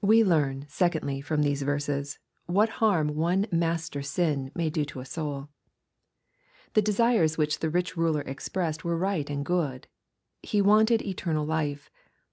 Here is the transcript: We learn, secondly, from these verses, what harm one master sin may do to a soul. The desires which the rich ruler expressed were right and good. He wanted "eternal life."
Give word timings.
We 0.00 0.24
learn, 0.24 0.66
secondly, 0.68 1.20
from 1.20 1.42
these 1.44 1.62
verses, 1.62 2.18
what 2.46 2.68
harm 2.82 3.14
one 3.14 3.46
master 3.52 4.02
sin 4.02 4.50
may 4.56 4.70
do 4.70 4.84
to 4.86 4.98
a 4.98 5.04
soul. 5.04 5.50
The 6.74 6.82
desires 6.82 7.38
which 7.38 7.60
the 7.60 7.70
rich 7.70 7.96
ruler 7.96 8.22
expressed 8.22 8.82
were 8.82 8.98
right 8.98 9.30
and 9.30 9.46
good. 9.46 9.86
He 10.42 10.60
wanted 10.60 11.00
"eternal 11.02 11.46
life." 11.46 11.92